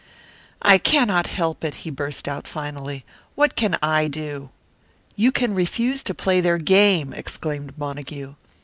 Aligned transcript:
"I 0.63 0.79
cannot 0.79 1.27
help 1.27 1.63
it," 1.63 1.75
he 1.85 1.91
burst 1.91 2.27
out, 2.27 2.47
finally. 2.47 3.05
"What 3.35 3.55
can 3.55 3.77
I 3.83 4.07
do?" 4.07 4.49
"You 5.15 5.31
can 5.31 5.53
refuse 5.53 6.01
to 6.05 6.15
play 6.15 6.41
their 6.41 6.57
game!" 6.57 7.13
exclaimed 7.13 7.77
Montague. 7.77 8.33